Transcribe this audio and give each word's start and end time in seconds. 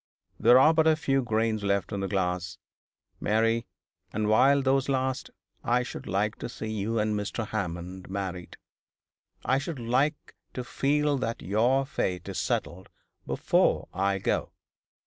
There 0.39 0.57
are 0.57 0.73
but 0.73 0.87
a 0.87 0.95
few 0.95 1.21
grains 1.21 1.63
left 1.63 1.91
in 1.91 1.99
the 1.99 2.07
glass, 2.07 2.57
Mary; 3.19 3.67
and 4.11 4.27
while 4.27 4.63
those 4.63 4.89
last 4.89 5.29
I 5.63 5.83
should 5.83 6.07
like 6.07 6.37
to 6.39 6.49
see 6.49 6.71
you 6.71 6.97
and 6.97 7.13
Mr. 7.13 7.45
Hammond 7.49 8.09
married. 8.09 8.57
I 9.45 9.59
should 9.59 9.77
like 9.77 10.33
to 10.55 10.63
feel 10.63 11.19
that 11.19 11.43
your 11.43 11.85
fate 11.85 12.27
is 12.27 12.39
settled 12.39 12.89
before 13.27 13.89
I 13.93 14.17
go. 14.17 14.51